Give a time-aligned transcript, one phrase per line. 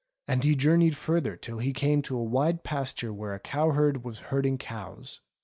[0.27, 4.03] And he journeyed further till he came to a wide pasture where a cow herd
[4.03, 5.21] was herding cows.